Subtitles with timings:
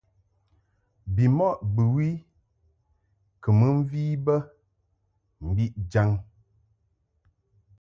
[1.15, 2.07] Bimɔʼ bɨwi
[3.41, 4.33] kɨ mɨ mvi bə
[5.47, 6.09] mbi jaŋ.